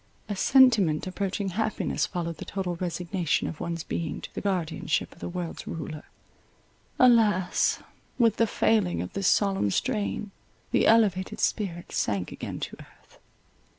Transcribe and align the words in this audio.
A 0.27 0.35
sentiment 0.35 1.05
approaching 1.05 1.49
happiness 1.49 2.07
followed 2.07 2.37
the 2.37 2.43
total 2.45 2.75
resignation 2.77 3.47
of 3.47 3.59
one's 3.59 3.83
being 3.83 4.19
to 4.21 4.33
the 4.33 4.41
guardianship 4.41 5.13
of 5.13 5.19
the 5.19 5.29
world's 5.29 5.67
ruler. 5.67 6.05
Alas! 6.97 7.83
with 8.17 8.37
the 8.37 8.47
failing 8.47 9.03
of 9.03 9.13
this 9.13 9.27
solemn 9.27 9.69
strain, 9.69 10.31
the 10.71 10.87
elevated 10.87 11.39
spirit 11.39 11.91
sank 11.91 12.31
again 12.31 12.59
to 12.61 12.77
earth. 12.79 13.19